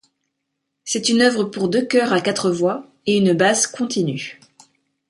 [0.83, 4.39] C'est une œuvre pour deux chœurs à quatre voix, et une basse continue.